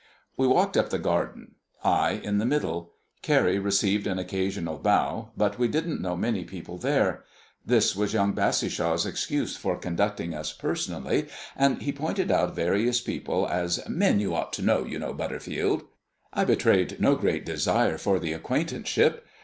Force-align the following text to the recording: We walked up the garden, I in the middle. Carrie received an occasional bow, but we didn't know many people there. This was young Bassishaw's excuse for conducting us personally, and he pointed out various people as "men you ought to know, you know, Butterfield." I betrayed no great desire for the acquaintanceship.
We 0.35 0.47
walked 0.47 0.77
up 0.77 0.89
the 0.89 0.97
garden, 0.97 1.53
I 1.83 2.13
in 2.23 2.39
the 2.39 2.45
middle. 2.47 2.93
Carrie 3.21 3.59
received 3.59 4.07
an 4.07 4.17
occasional 4.17 4.79
bow, 4.79 5.29
but 5.37 5.59
we 5.59 5.67
didn't 5.67 6.01
know 6.01 6.17
many 6.17 6.43
people 6.43 6.79
there. 6.79 7.23
This 7.63 7.95
was 7.95 8.11
young 8.15 8.33
Bassishaw's 8.33 9.05
excuse 9.05 9.55
for 9.55 9.77
conducting 9.77 10.33
us 10.33 10.53
personally, 10.53 11.27
and 11.55 11.83
he 11.83 11.91
pointed 11.91 12.31
out 12.31 12.55
various 12.55 12.99
people 12.99 13.47
as 13.47 13.87
"men 13.87 14.19
you 14.19 14.33
ought 14.33 14.53
to 14.53 14.63
know, 14.63 14.83
you 14.85 14.97
know, 14.97 15.13
Butterfield." 15.13 15.83
I 16.33 16.45
betrayed 16.45 16.99
no 16.99 17.15
great 17.15 17.45
desire 17.45 17.99
for 17.99 18.17
the 18.17 18.33
acquaintanceship. 18.33 19.27